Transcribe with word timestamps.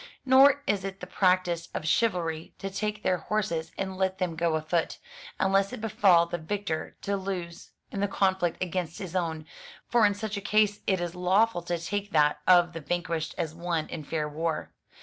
Nor 0.25 0.63
is 0.65 0.83
it 0.83 0.99
the 0.99 1.05
practice 1.05 1.69
of 1.75 1.87
chivalry 1.87 2.55
to 2.57 2.71
take 2.71 3.03
their 3.03 3.19
horses 3.19 3.71
and 3.77 3.95
let 3.97 4.17
them 4.17 4.35
go 4.35 4.55
afoot; 4.55 4.97
unless 5.39 5.71
it 5.71 5.79
befall 5.79 6.25
the 6.25 6.39
victor 6.39 6.95
to 7.03 7.15
lose 7.15 7.69
in 7.91 7.99
the 7.99 8.07
conflict 8.07 8.63
against 8.63 8.97
his 8.97 9.15
own; 9.15 9.45
for 9.87 10.03
in 10.07 10.15
such 10.15 10.37
a 10.37 10.41
case 10.41 10.79
it 10.87 10.99
is 10.99 11.13
lawful 11.13 11.61
to 11.61 11.77
take 11.77 12.09
that 12.13 12.39
of 12.47 12.73
the 12.73 12.81
vanquished 12.81 13.35
as 13.37 13.53
won 13.53 13.87
in 13.89 14.03
fair 14.03 14.27
war. 14.27 14.71